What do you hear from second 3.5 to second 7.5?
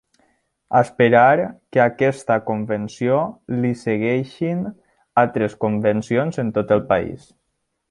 li segueixin altres convencions en tot el país.